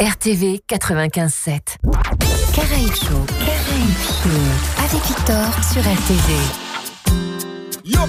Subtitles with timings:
[0.00, 1.76] RTV 95.7.
[2.54, 3.24] Caraïbes Show.
[4.78, 6.32] Avec Victor sur RTV.
[7.84, 8.00] Yo.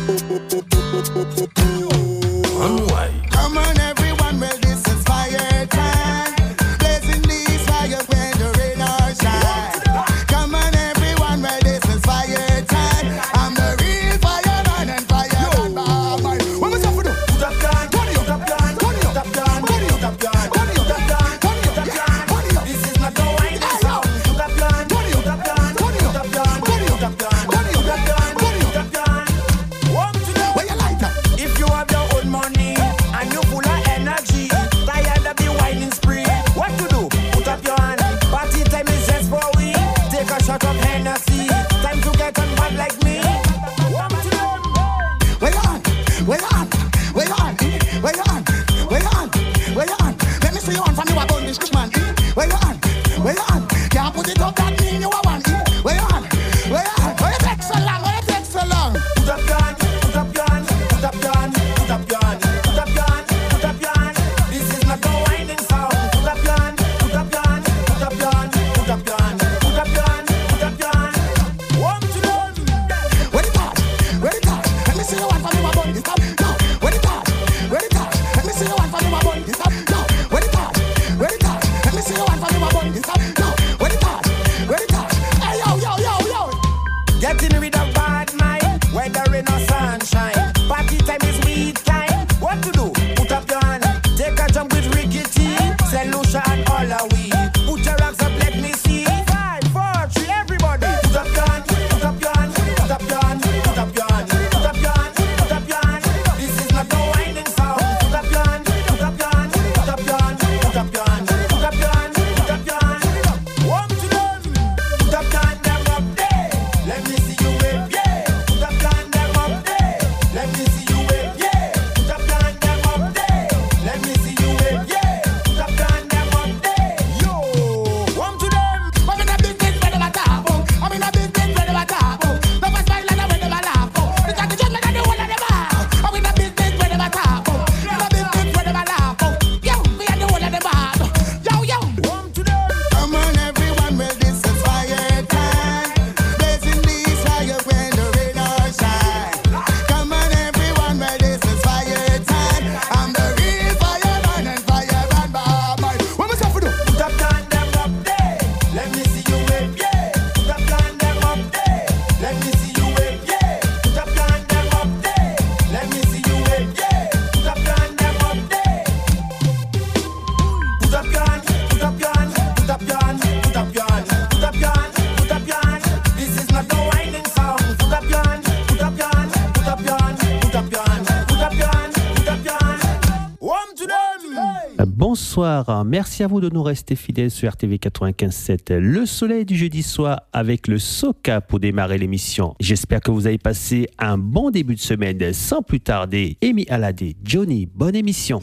[185.86, 188.76] Merci à vous de nous rester fidèles sur RTV 95.7.
[188.76, 192.56] Le soleil du jeudi soir avec le Soca pour démarrer l'émission.
[192.59, 195.34] J'espère que vous avez passé un bon début de semaine.
[195.34, 198.42] Sans plus tarder, Amy Aladé, Johnny, bonne émission.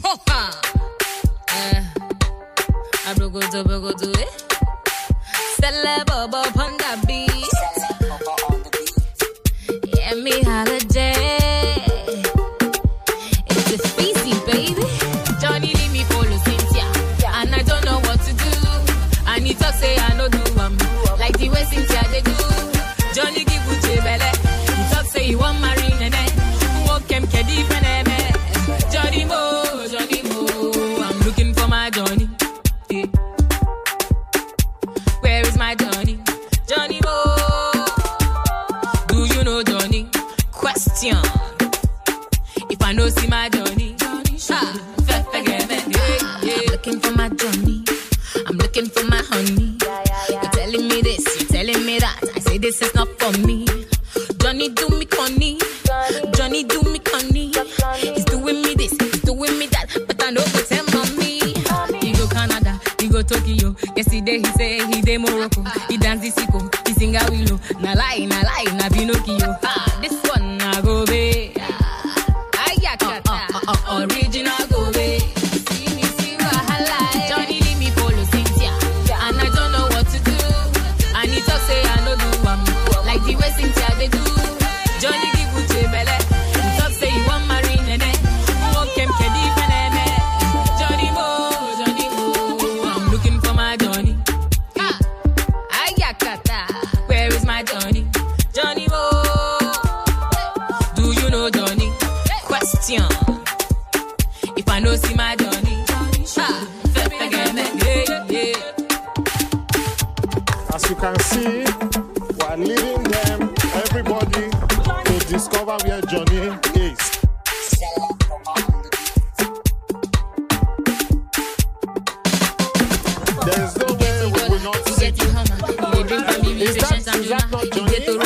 [126.61, 128.05] Is that, is that not Johnny?
[128.05, 128.21] They.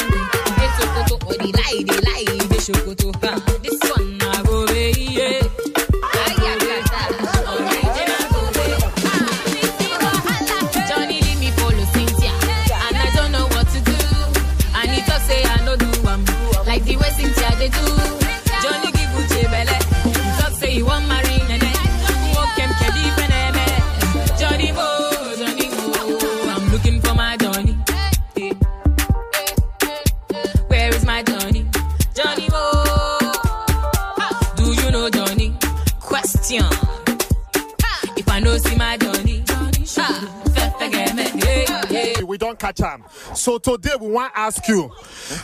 [42.86, 43.36] We don't catch him.
[43.36, 44.92] So today we want to ask you,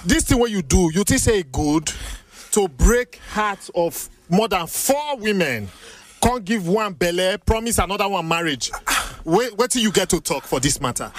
[0.06, 1.92] this thing what you do, you think say good
[2.52, 5.70] to break hearts of more than four women,
[6.22, 8.72] can't give one belly, promise another one marriage.
[9.24, 11.12] Till you get to talk for this matter.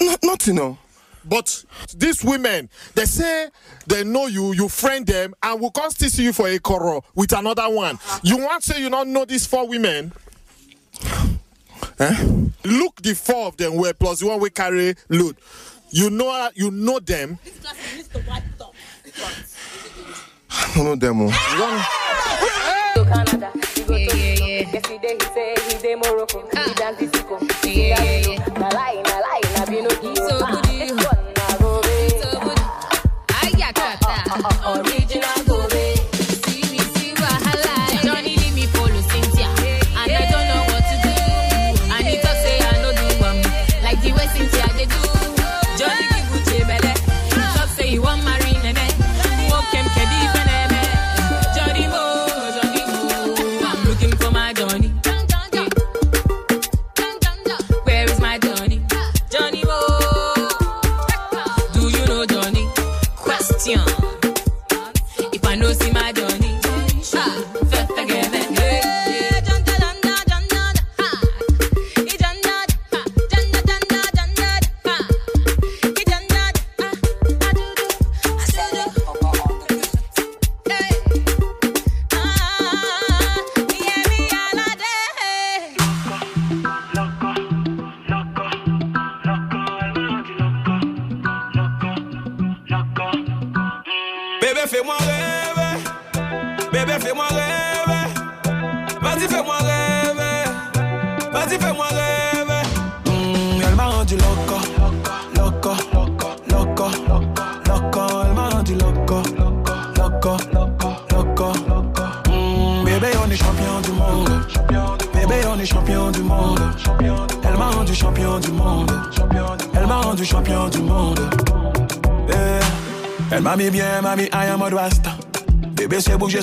[0.00, 0.78] N- nothing, no.
[1.24, 1.64] But
[1.96, 3.48] these women, they say
[3.86, 7.04] they know you, you friend them, and will come still see you for a quarrel
[7.14, 7.98] with another one.
[8.22, 10.12] You want to say you don't know these four women?
[12.00, 12.16] Eh?
[12.64, 15.36] Look the four of them were plus the one we carry load.
[15.90, 17.38] You know you know them.
[20.50, 21.20] I don't know them.
[21.22, 21.30] oh.
[22.94, 23.52] to Canada.
[23.74, 24.72] He go Yeah, to yeah, yeah.
[24.72, 26.40] Yesterday he say he dey Morocco.
[26.48, 27.38] He dance disco.
[27.64, 28.46] Yeah, yeah, yeah.
[28.58, 30.14] Na lie, na lie, na Pinocchio.
[30.16, 30.59] So Ah,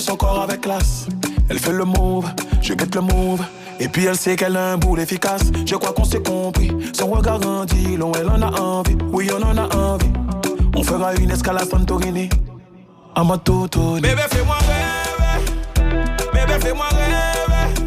[0.08, 1.06] son corps avec classe.
[1.50, 2.26] Elle fait le move,
[2.62, 3.42] je guette le move.
[3.78, 5.42] Et puis elle sait qu'elle a un boule efficace.
[5.66, 6.72] Je crois qu'on s'est compris.
[6.92, 8.96] Son regard grandit, long elle en a envie.
[9.12, 10.10] Oui, on en a envie.
[10.74, 12.28] On fera une escale à Santorini.
[13.14, 13.94] En mode toto.
[13.94, 15.90] Bébé, fais-moi rêver.
[16.32, 17.84] Bébé, fais-moi rêver.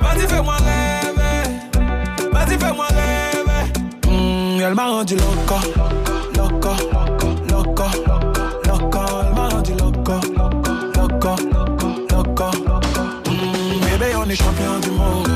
[0.00, 2.30] Vas-y, fais-moi rêver.
[2.32, 4.10] Vas-y, fais-moi rêver.
[4.10, 5.60] Mm, elle m'a rendu loco.
[6.36, 6.70] Loco.
[6.92, 7.84] Loco.
[7.84, 8.15] Loco.
[14.36, 15.28] Champion du monde.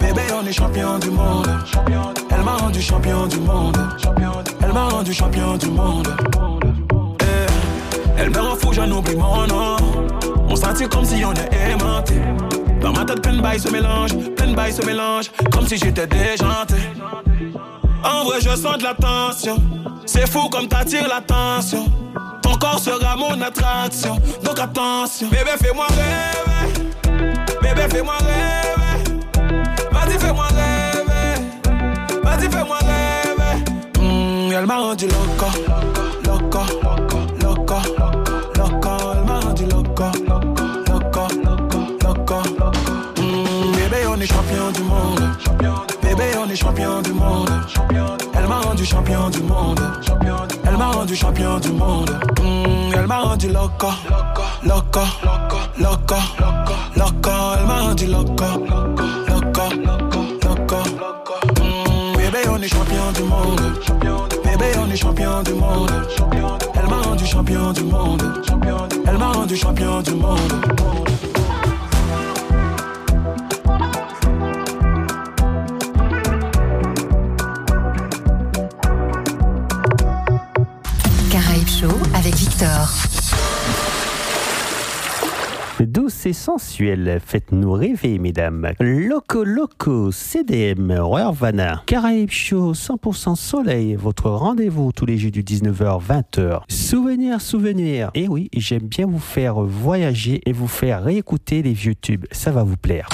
[0.00, 1.48] Bébé, on est champion du monde.
[2.30, 3.76] Elle m'a rendu champion du monde.
[4.62, 6.08] Elle m'a rendu champion du monde.
[7.20, 9.76] Eh, Elle me rend fou, j'en oublie mon nom.
[10.48, 12.14] On sentit comme si on est aimanté.
[12.80, 15.76] Dans ma tête, plein de bails se mélange, plein de bails se mélange, comme si
[15.76, 16.74] j'étais déjanté.
[18.04, 19.56] En vrai, je sens de la tension.
[20.06, 21.86] C'est fou comme t'attires l'attention.
[22.42, 24.18] Ton corps sera mon attraction.
[24.44, 25.28] Donc attention.
[25.28, 26.43] Bébé, fais-moi rêver.
[27.64, 28.96] Bébé, fais-moi rêver.
[29.90, 31.34] Vas-y, fais-moi rêver.
[32.22, 33.54] Vas-y, fais-moi rêver.
[33.98, 35.48] Mm, elle m'a rendu loco.
[36.26, 36.62] Loco.
[37.42, 37.78] Loco.
[38.58, 38.90] Loco.
[39.14, 40.04] Elle m'a rendu loco.
[40.90, 41.22] Loco.
[42.04, 42.38] Loco.
[43.16, 45.24] Mm, bébé, on est champion du monde.
[46.16, 47.50] Bébé, on est champion du monde.
[48.34, 49.80] Elle m'a rendu champion du monde.
[50.64, 52.10] Elle m'a rendu champion du monde.
[52.40, 53.88] Mmh, elle m'a rendu loco,
[54.62, 55.00] loco,
[55.76, 56.14] loco,
[56.96, 57.30] loco.
[57.58, 58.44] Elle m'a rendu loco,
[59.28, 59.62] loco,
[60.46, 60.76] loco.
[61.60, 63.60] Mmh, bébé, on est champion du monde.
[64.44, 65.90] Bébé, on est champion du monde.
[66.76, 68.22] Elle m'a rendu champion du monde.
[69.08, 70.52] Elle m'a rendu champion du monde.
[85.82, 88.72] Douce et sensuelle, faites-nous rêver, mesdames.
[88.80, 91.34] Loco Loco, CDM, Royal
[91.86, 96.62] Caraïbes Show, 100% soleil, votre rendez-vous tous les jeux du 19h-20h.
[96.68, 98.10] Souvenir, souvenir.
[98.14, 102.26] Et eh oui, j'aime bien vous faire voyager et vous faire réécouter les vieux tubes,
[102.30, 103.08] ça va vous plaire.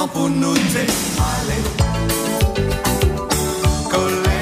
[0.00, 0.84] tan pou nou te
[1.28, 1.56] ale
[3.92, 4.38] Kole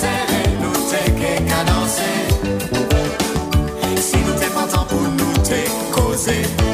[0.00, 2.08] sere nou te ke kadanse
[4.08, 5.62] Si nou te pa tan pou nou te
[5.94, 6.67] koze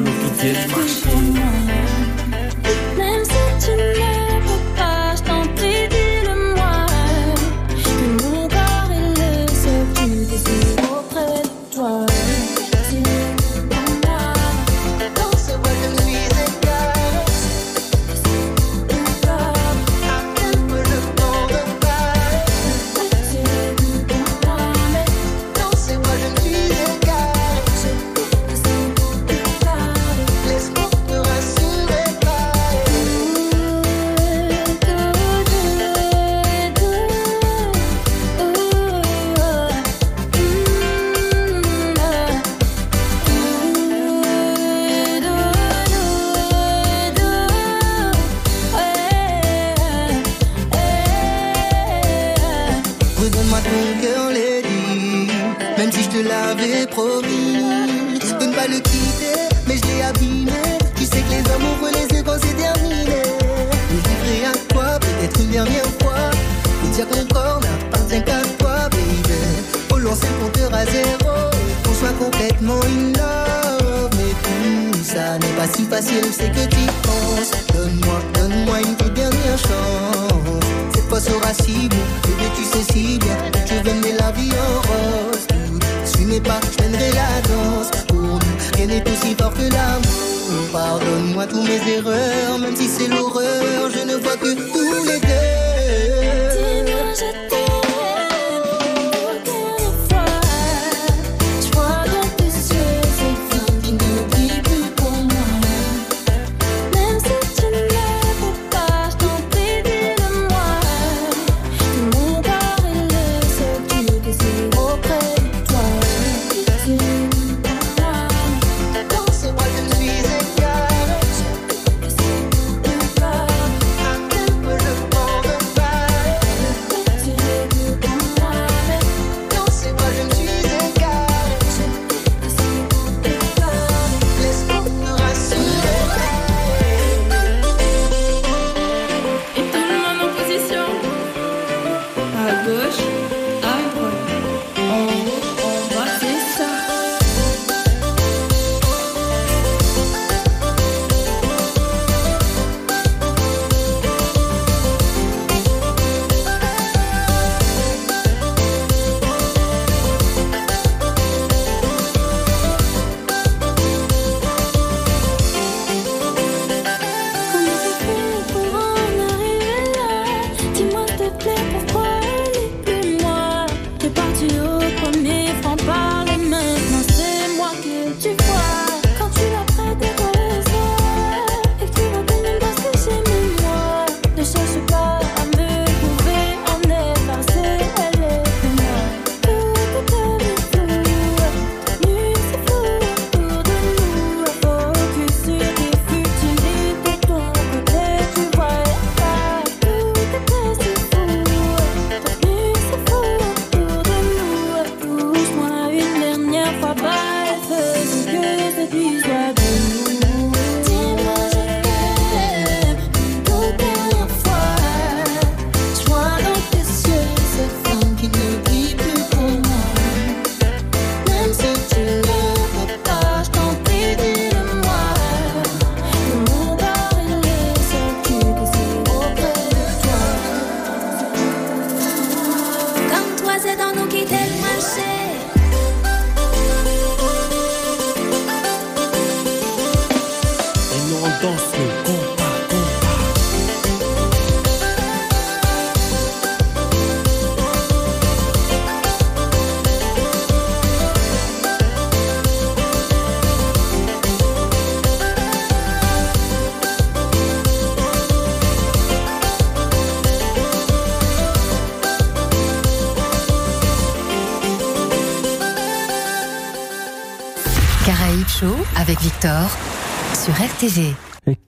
[0.00, 1.67] 你为什么？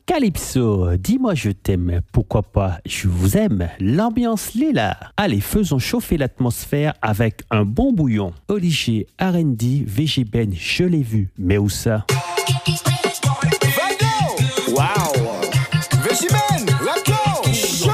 [0.06, 2.78] Calypso, dis-moi je t'aime, pourquoi pas?
[2.85, 4.96] Je vous aime, l'ambiance l'est là.
[5.16, 8.33] Allez, faisons chauffer l'atmosphère avec un bon bouillon.
[8.48, 12.06] Olivier, R&D, VGBN, je l'ai vu, mais où ça?
[14.68, 15.12] Wow!
[16.02, 17.90] Végimène, Rato, Show!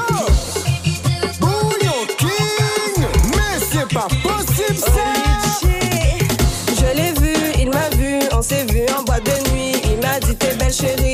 [1.39, 3.05] Bouillon King!
[3.31, 5.13] Mais c'est pas possible ça!
[6.79, 9.73] Je l'ai vu, il m'a vu, on s'est vu en boîte de nuit.
[9.85, 11.06] Il m'a dit t'es belle chérie,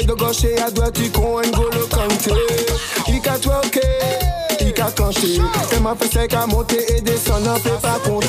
[0.00, 2.32] il a fait de gauche et à droite, il con N'Golo Kanté.
[3.08, 3.80] Il a twerké,
[4.60, 5.38] il a canté.
[5.72, 8.26] Il m'a fait sec à monter et descendre, n'en fait pas compter.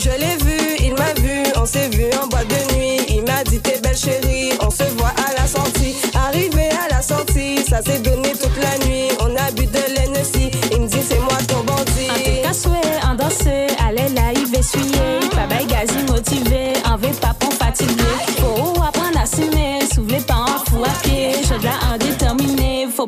[0.00, 3.00] Je l'ai vu, il m'a vu, on s'est vu en boîte de nuit.
[3.08, 5.96] Il m'a dit t'es belle chérie, on se voit à la sortie.
[6.14, 9.08] Arrivé à la sortie, ça s'est donné toute la nuit.
[9.20, 12.40] On a bu de l'Hennessy, il me dit c'est moi ton bandit.
[12.42, 15.20] Un cassoué, un dansé, allez là, il va essuyer.
[15.30, 17.63] Pas gazi motivé, un vrai papon fatigué.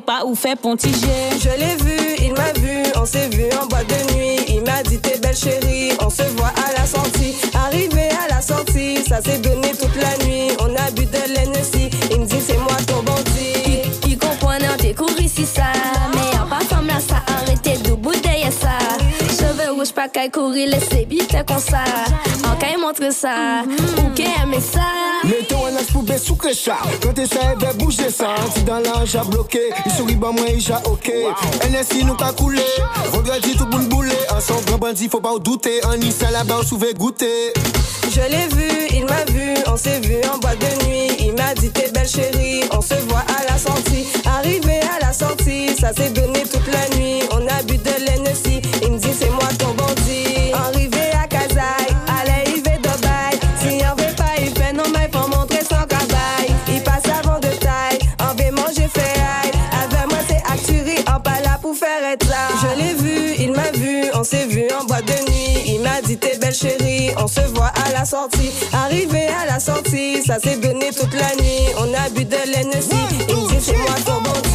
[0.06, 1.30] Pas ou pontiger.
[1.40, 4.38] Je l'ai vu, il m'a vu, on s'est vu en boîte de nuit.
[4.48, 7.34] Il m'a dit t'es belle chérie, on se voit à la sortie.
[7.54, 10.52] Arrivé à la sortie, ça s'est donné toute la nuit.
[10.60, 13.82] On a bu de l'Hennessy, il me dit c'est moi ton bandit.
[14.00, 15.64] Qui comprenait t'es couru ici ça
[20.06, 21.82] Pas qu'à courir laisser vite comme ça
[22.48, 23.62] En qu'à montre ça
[23.98, 24.80] Ou qu'à aimer ça
[25.24, 26.76] Mettons un as pour baisser sous chat.
[27.02, 28.36] Quand t'es ça, elle va bouger ça.
[28.54, 31.10] Si dans l'ange a bloqué, il sourit, bah moi, il a ok.
[31.68, 32.62] NSI nous qu'a coulé.
[33.10, 34.14] Vendredi, tout boule boulé.
[34.30, 35.84] Ensemble, grand bandit, faut pas en douter.
[35.84, 37.52] En Nice, à la bas, on souvait goûter.
[38.10, 41.08] Je l'ai vu, il m'a vu, on s'est vu en boîte de nuit.
[41.18, 44.06] Il m'a dit t'es belle chérie, on se voit à la sortie.
[44.24, 47.20] Arrivé à la sortie, ça s'est donné toute la nuit.
[47.32, 48.55] On a bu de l'Hennessy,
[65.02, 65.74] de nuit.
[65.74, 68.50] Il m'a dit t'es belle chérie, on se voit à la sortie.
[68.72, 71.66] Arrivé à la sortie, ça s'est donné toute la nuit.
[71.78, 72.90] On a bu de l'Hennessy,
[73.28, 74.45] il me dit c'est moi ton bandit.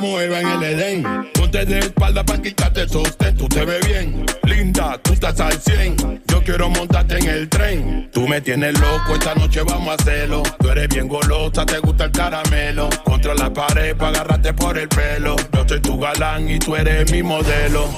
[0.00, 1.30] Como Eva en el Edén.
[1.34, 3.36] Ponte de espalda para quitarte el sostén.
[3.36, 6.22] Tú te ves bien, linda, tú estás al 100.
[6.26, 8.10] Yo quiero montarte en el tren.
[8.12, 10.42] Tú me tienes loco, esta noche vamos a hacerlo.
[10.58, 12.88] Tú eres bien golosa, te gusta el caramelo.
[13.04, 15.36] Contra la pared para agarrarte por el pelo.
[15.52, 17.88] Yo soy tu galán y tú eres mi modelo.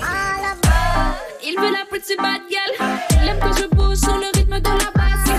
[1.45, 2.99] Il veut la pretty bad girl.
[3.23, 5.31] Il aime quand je bouge sur le rythme de la basse.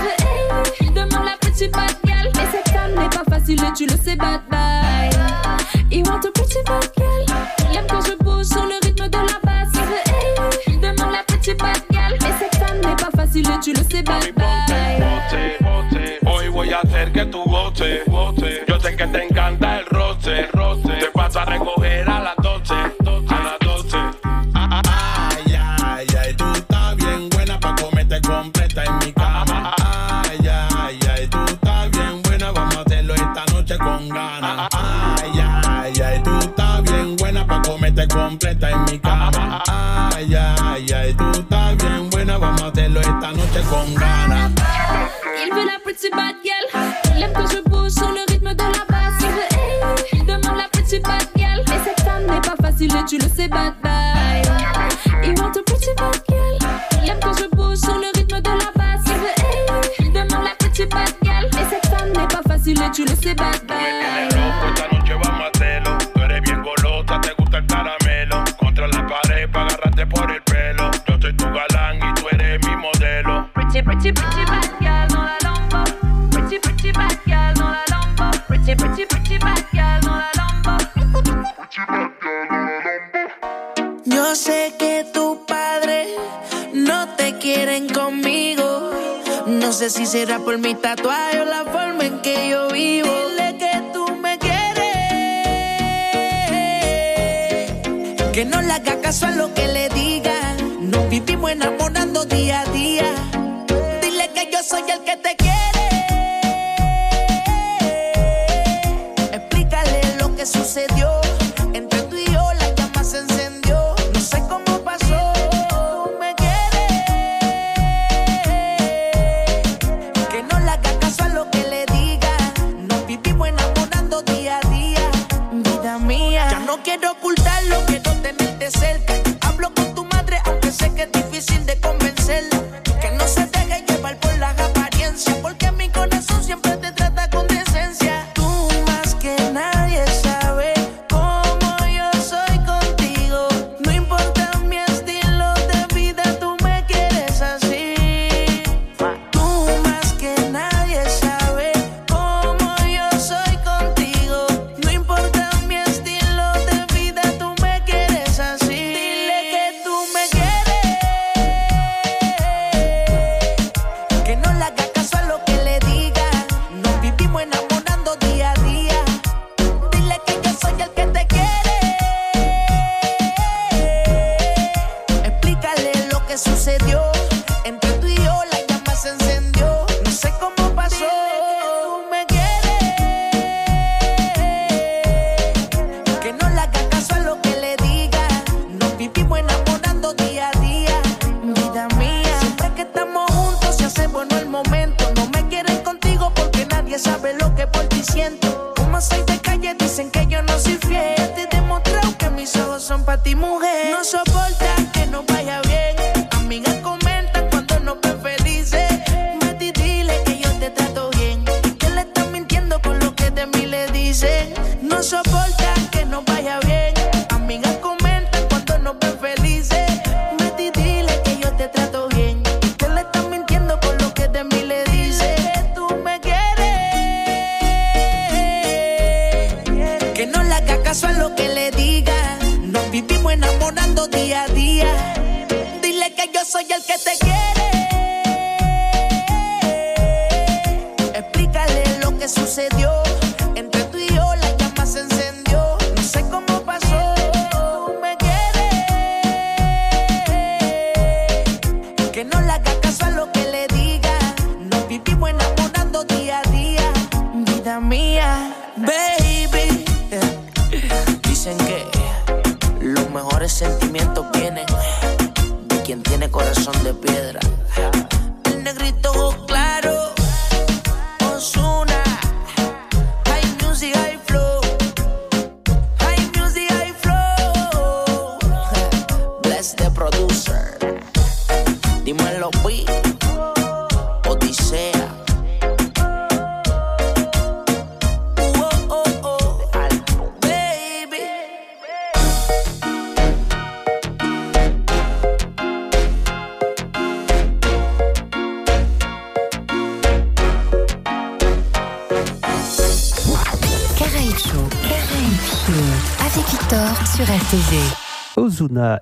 [0.80, 2.33] Il demande la pretty bad girl.
[3.46, 5.10] Et tu le sais, bad bye.
[5.90, 7.24] Il want a pretty bad girl.
[7.70, 9.72] Il aime quand je bouge sur le rythme de la basse.
[10.66, 12.14] Il demande la pretty bad girl.
[12.14, 14.54] Et cette femme n'est pas facile tu le sais, bad bye.
[16.26, 17.04] Hoy voy a hacer.
[38.14, 39.62] Completa en mi cama.
[40.14, 44.52] Ay, ay, ay, tú estás bien buena, vamos a hacerlo esta noche con ganas.
[45.44, 46.94] Il veut la pretty bad girl.
[47.16, 49.20] Il aime quand je bouge sur le rythme de la basse.
[49.20, 49.48] Il veut,
[50.12, 51.60] hey, demande la pretty bad girl.
[51.60, 53.74] Et cette femme n'est pas facile et tu le sais, bad
[90.24, 93.10] será por mi tatuaje o la forma en que yo vivo.
[93.28, 94.92] Dile que tú me quieres.
[98.32, 99.73] Que no le haga caso a lo que le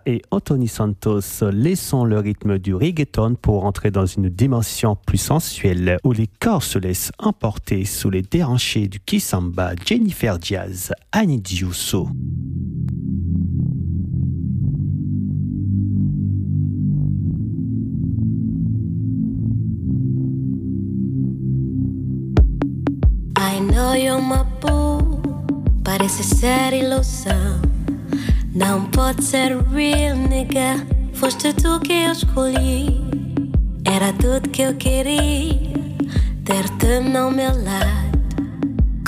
[0.06, 5.98] Et Anthony Santos laissons le rythme du reggaeton pour entrer dans une dimension plus sensuelle
[6.04, 12.08] où les corps se laissent emporter sous les déhanchés du Kisamba Jennifer Diaz, Annie Diuso.
[23.36, 24.42] I know you're my.
[28.54, 30.86] Não pode ser real, nigga.
[31.14, 33.00] Foste tu que eu escolhi.
[33.82, 35.58] Era tudo que eu queria.
[36.44, 38.12] Ter-te no meu lado.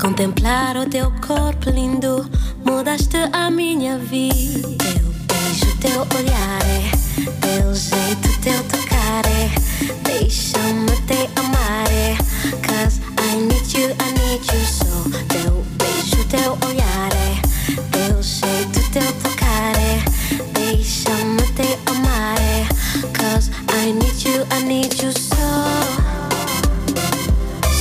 [0.01, 2.27] Contemplar o teu corpo lindo.
[2.65, 4.67] Mudaste a minha vida.
[4.79, 6.91] Teu beijo, teu olhar é.
[7.43, 9.51] Teu jeito, teu tocar é.
[10.05, 12.17] Deixa-me te amar é.
[12.67, 15.11] Cause I need you, I need you so.
[15.29, 17.44] Teu beijo, teu olhar é.
[20.55, 21.45] Deixa-me.
[23.13, 25.47] Cause I need you, I need you so.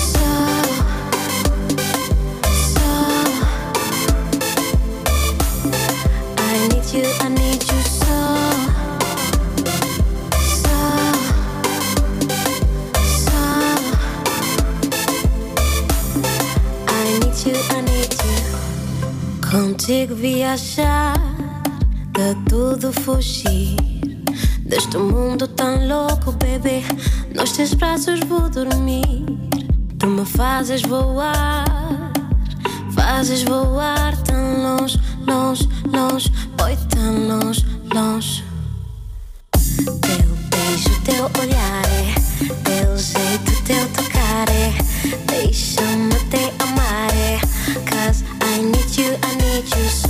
[0.09, 0.27] So.
[2.71, 2.89] So.
[6.37, 7.72] I need you, I need you
[19.53, 21.13] Contigo viajar,
[22.11, 23.75] de tudo fugir.
[24.65, 26.81] Deste mundo tão louco, bebê.
[27.35, 29.23] Nos teus braços vou dormir.
[29.99, 32.11] Tu me fazes voar,
[32.95, 36.31] fazes voar tão longe, longe, longe.
[36.63, 37.63] Oi, tão longe,
[37.93, 38.43] longe.
[39.51, 42.15] Teu beijo, teu olhar é.
[42.63, 44.73] Teu jeito, teu tocar é.
[45.27, 47.22] Deixa-me te amar é.
[48.97, 50.02] you, I need you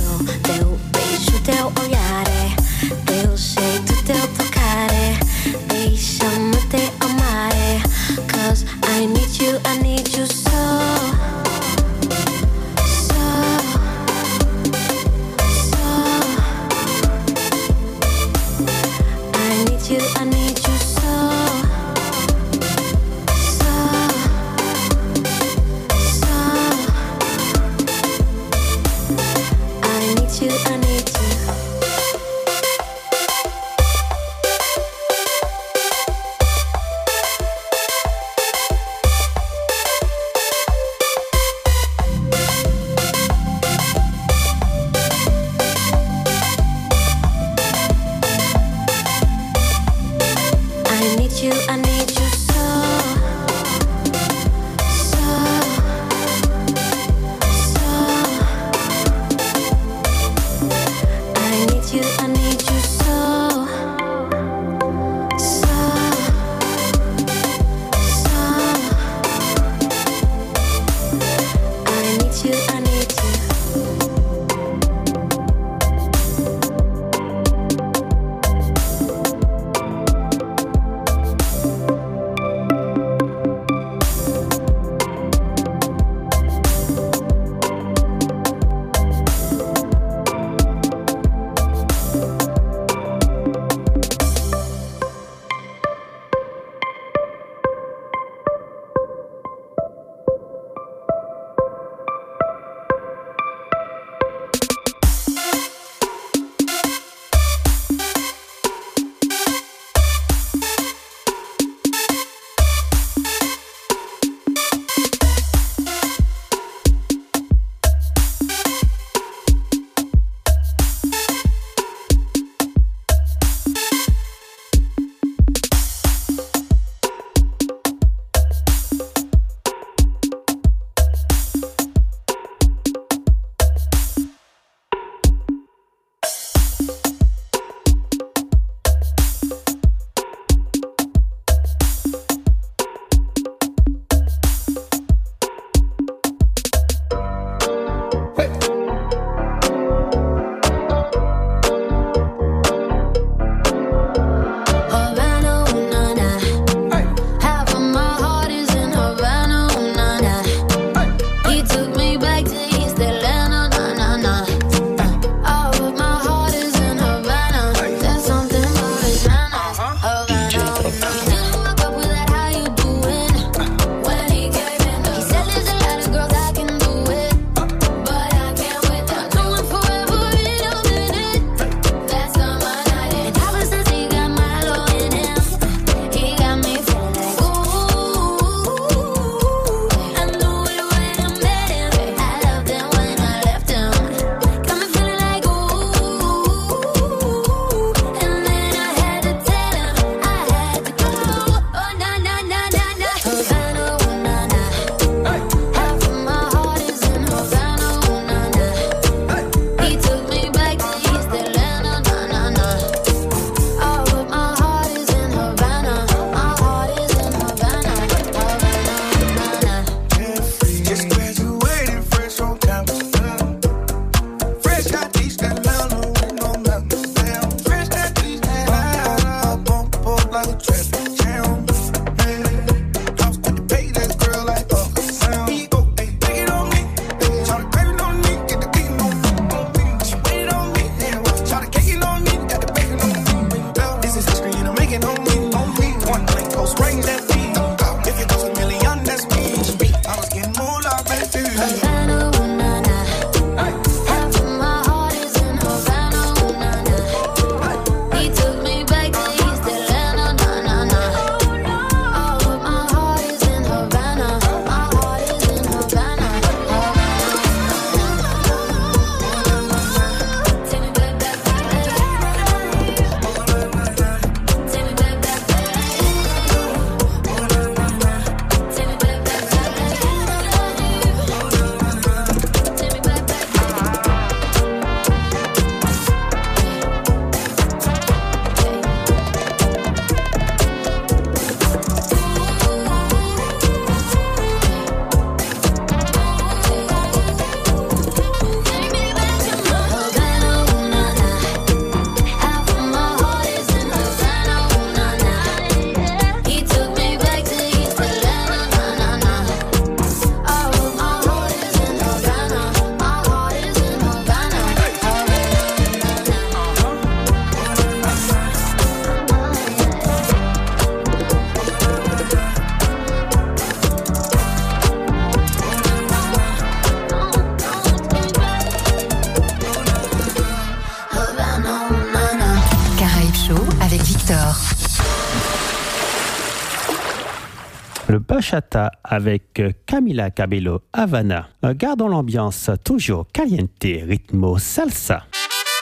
[338.44, 341.48] Bachata avec euh, Camila Cabello Havana.
[341.64, 345.24] Euh, gardons l'ambiance toujours caliente, ritmo salsa.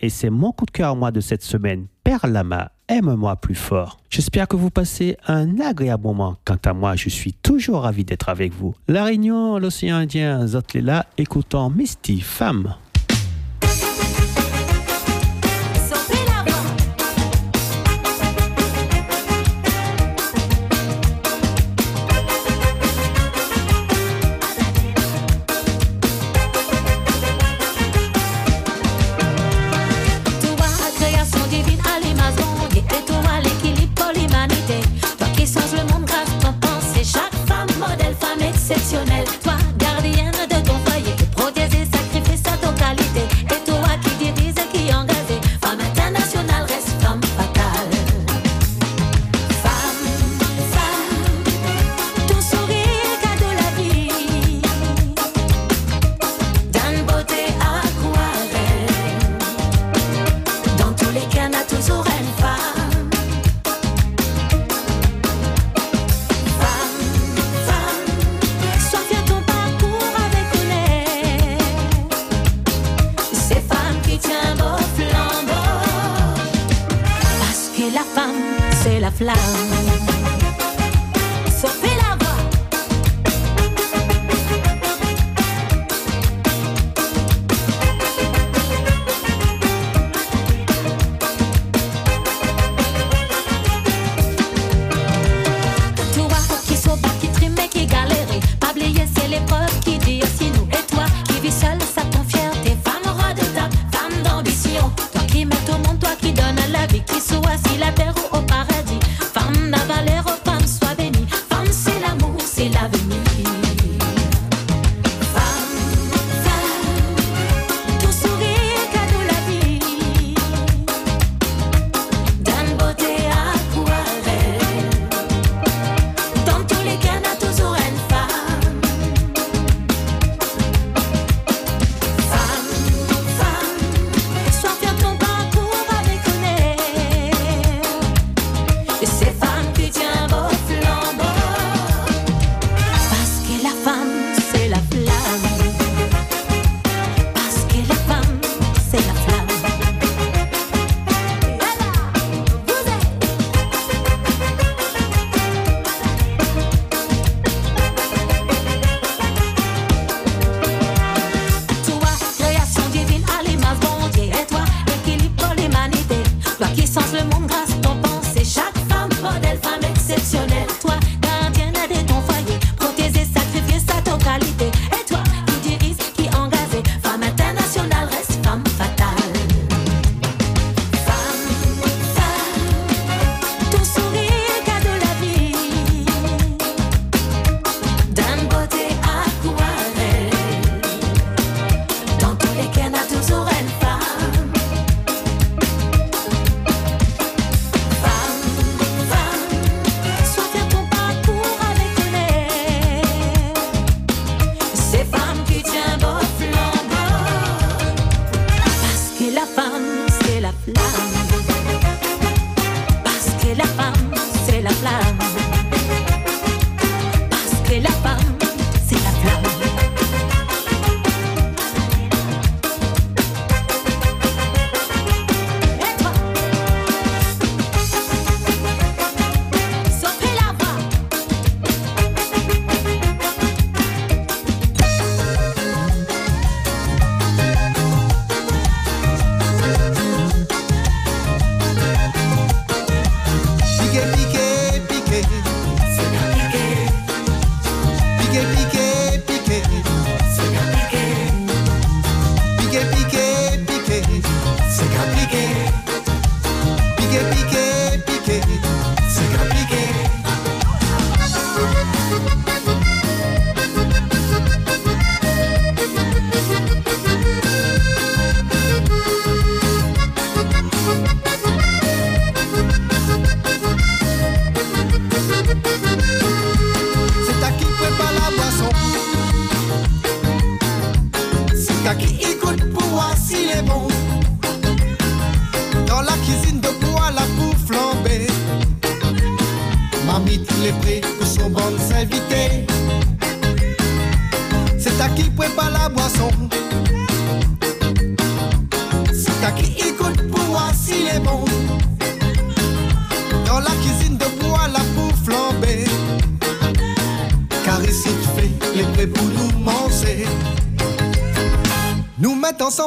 [0.00, 3.54] et c'est mon coup de cœur à moi de cette semaine, Père Lama, aime-moi plus
[3.54, 3.98] fort.
[4.10, 6.36] J'espère que vous passez un agréable moment.
[6.44, 8.74] Quant à moi, je suis toujours ravi d'être avec vous.
[8.88, 12.74] La Réunion, l'océan Indien, Zotlila, écoutons Misty, femme.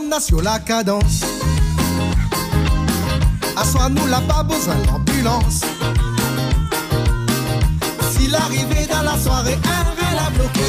[0.10, 1.24] Là, sur la cadence.
[3.56, 5.62] Assois-nous là, pas besoin d'ambulance.
[8.12, 10.62] Si l'arrivée dans la soirée, un réel a bloqué.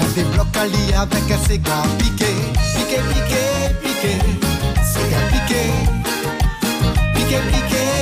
[0.00, 2.34] On débloque un lit avec un cigare piqué.
[2.74, 3.44] Piqué, piqué,
[3.82, 4.18] piqué.
[5.30, 5.32] Piqué.
[5.32, 5.62] Piqué,
[7.14, 7.93] piqué, piqué.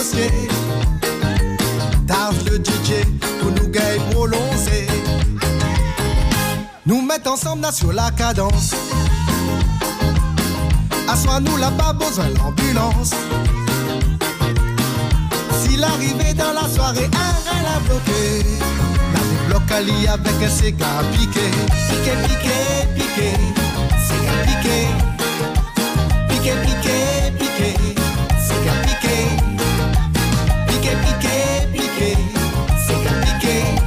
[0.00, 0.30] Négocier.
[2.06, 3.04] Targe le DJ
[3.40, 4.86] pour nous gagner prolonger.
[6.86, 8.74] Nous mettre ensemble sur la cadence.
[11.08, 13.14] Assois-nous là, pas besoin d'ambulance.
[15.62, 18.44] Si l'arrivée dans la soirée, un rein l'a bloqué.
[19.12, 21.50] La débloque à avec un cigare piqué.
[21.88, 22.58] Piqué, piqué,
[22.94, 23.32] piqué.
[24.06, 24.86] Cigare piqué.
[26.28, 27.94] Piqué, piqué, piqué.
[28.46, 29.39] Cigare piqué.
[31.02, 32.16] pike, pike, pike
[32.86, 33.79] Se ka pike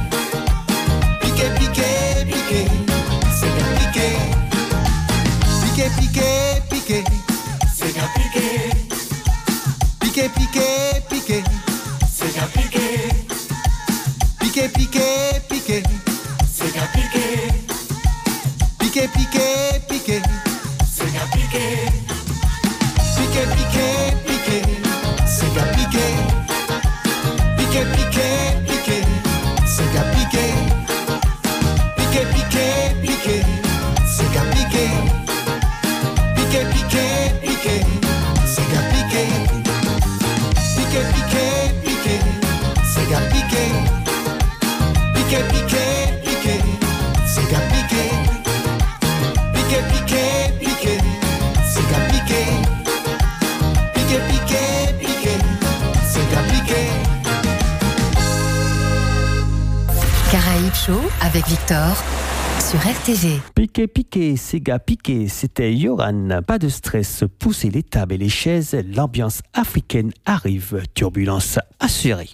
[63.54, 66.40] Piqué, piqué, Sega piqué, c'était Yoran.
[66.46, 72.30] Pas de stress, poussez les tables et les chaises, l'ambiance africaine arrive, turbulence assurée.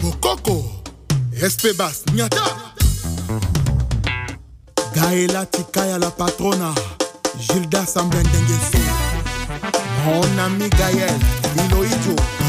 [0.00, 0.64] Bokoko,
[1.42, 2.44] Espebas, Nyata.
[4.94, 6.74] Gaëla Tikaya la patrona,
[7.38, 8.78] Gilda Samblen Dengeso,
[10.04, 11.18] mon ami Gaël,
[11.66, 12.41] Iloidjo.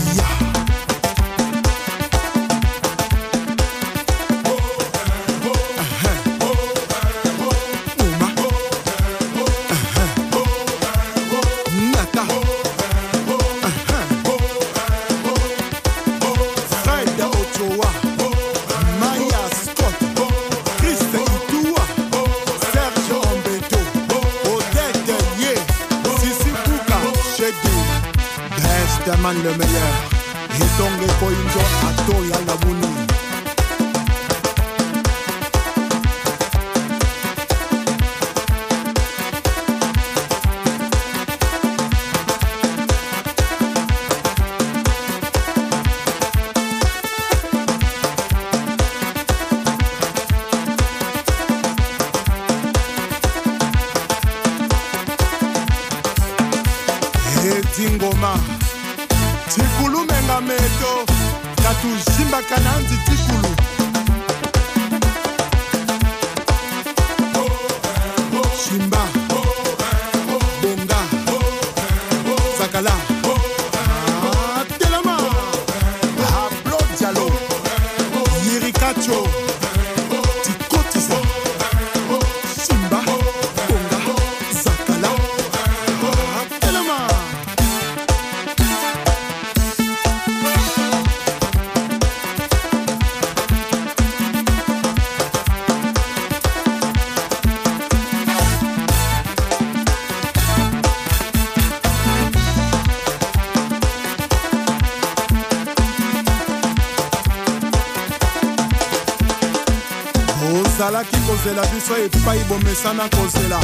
[111.33, 113.59] Bozalaki kozela biso epai bomesana kozela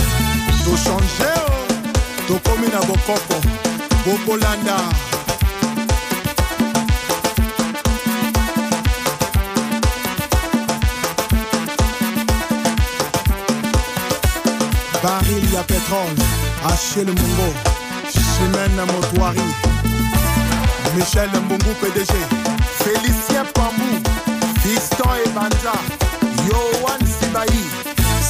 [0.63, 3.41] tochange o tokomi na bokoko
[4.05, 4.77] bokolanda
[15.03, 16.23] baril ya pétrole.
[16.65, 17.53] Achille mongo
[18.11, 19.41] chimene motoari
[20.95, 22.13] michel mbungu pdg
[22.83, 24.01] félicien pambou
[24.61, 25.73] fiston ebanja
[26.49, 26.78] sibai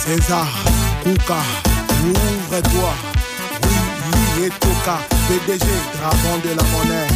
[0.09, 0.47] césar
[1.03, 1.37] kuka
[2.09, 2.93] ouvre-toi
[3.61, 4.95] oui etoka
[5.27, 7.09] pdg dragon de la monnaie.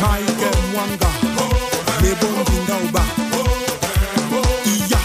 [0.00, 1.10] Mike mwanga
[2.02, 3.02] lebondinga oba
[4.72, 5.00] iya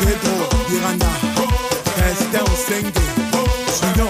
[0.00, 0.36] pedro
[0.74, 1.10] iranda
[2.06, 3.02] Estin Osenge,
[3.78, 4.09] Junior,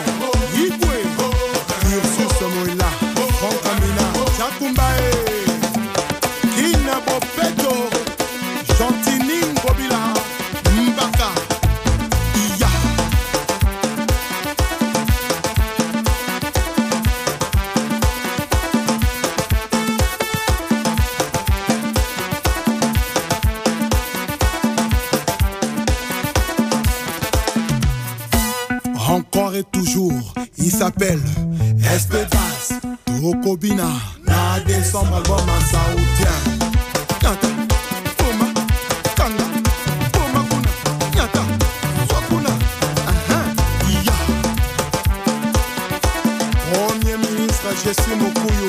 [47.83, 48.69] Jessie Mokuyu,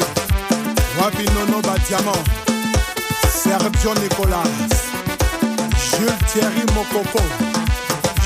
[0.99, 2.23] Wabi Nono Badiamant,
[3.27, 4.43] Sergio Nicolas,
[5.75, 7.21] Jules Thierry Mokoko.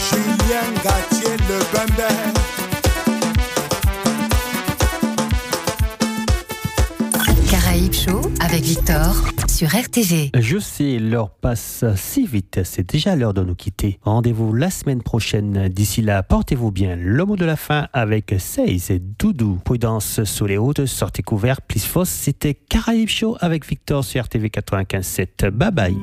[0.10, 2.08] Julien Gatier le Bembe.
[7.50, 10.32] Caraïbes Show avec Victor sur RTV.
[10.38, 14.00] Je sais, l'heure passe si vite, c'est déjà l'heure de nous quitter.
[14.02, 15.70] Rendez-vous la semaine prochaine.
[15.70, 16.98] D'ici là, portez-vous bien.
[16.98, 19.58] Le mot de la fin avec Seize et Doudou.
[19.64, 22.10] Prudence sous les routes, sortez couverts, plus fausse.
[22.10, 25.52] C'était Caraïbes Show avec Victor sur RTV 95.7.
[25.52, 25.96] Bye bye.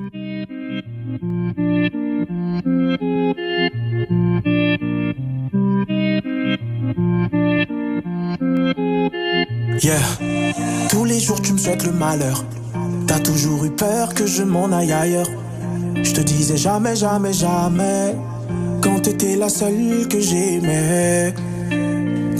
[9.82, 9.98] Yeah.
[10.88, 12.42] Tous les jours tu me souhaites le malheur.
[13.06, 15.26] T'as toujours eu peur que je m'en aille ailleurs.
[16.02, 18.16] Je te disais jamais, jamais, jamais.
[18.82, 21.34] Quand t'étais la seule que j'aimais.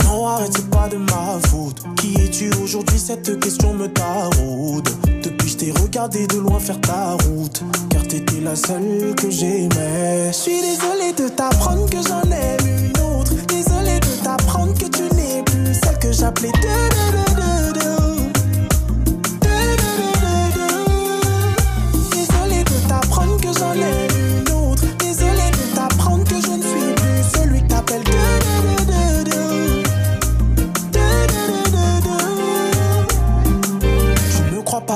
[0.05, 1.83] Non, arrête, c'est pas de ma faute.
[1.99, 2.99] Qui es-tu aujourd'hui?
[2.99, 4.89] Cette question me taraude.
[5.23, 7.63] Depuis, je t'ai regardé de loin faire ta route.
[7.91, 10.29] Car t'étais la seule que j'aimais.
[10.29, 13.33] Je suis désolé de t'apprendre que j'en aime une autre.
[13.49, 16.49] Désolé de t'apprendre que tu n'es plus celle que j'appelais.
[16.51, 16.92] de-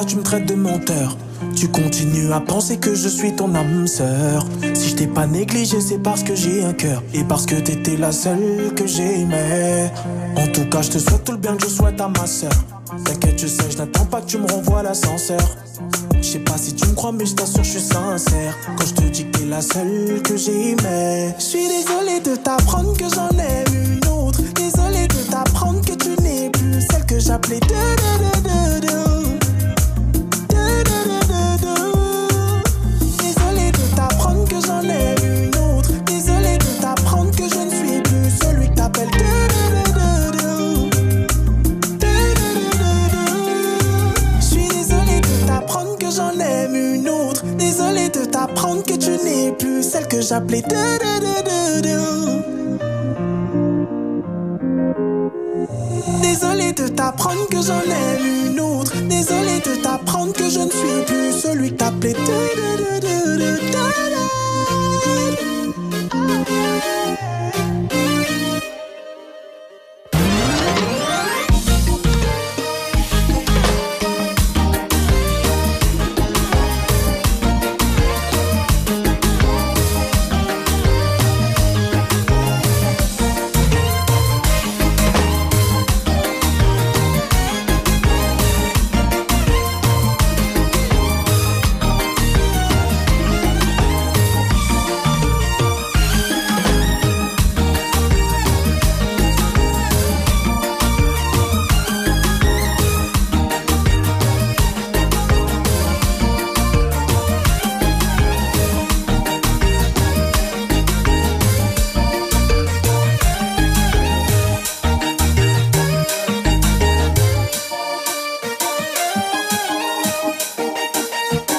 [0.04, 1.16] tu me traites de menteur.
[1.54, 4.46] Tu continues à penser que je suis ton âme sœur.
[4.74, 7.02] Si je t'ai pas négligé, c'est parce que j'ai un cœur.
[7.14, 9.90] Et parce que t'étais la seule que j'aimais.
[10.36, 12.52] En tout cas, je te souhaite tout le bien que je souhaite à ma sœur.
[13.04, 15.40] T'inquiète, je sais, je n'attends pas que tu me renvoies l'ascenseur.
[16.20, 18.56] Je sais pas si tu me crois, mais je t'assure, je suis sincère.
[18.76, 21.34] Quand je te dis que t'es la seule que j'aimais.
[21.38, 24.40] Je suis désolé de t'apprendre que j'en aime une autre.
[24.54, 27.60] Désolé de t'apprendre que tu n'es plus celle que j'appelais.
[27.60, 28.65] de- de- de.
[50.16, 50.62] Que j'appelais.
[56.22, 58.92] Désolé de t'apprendre que j'en aime une autre.
[59.08, 62.14] Désolé de t'apprendre que je ne suis plus celui que t'appelais.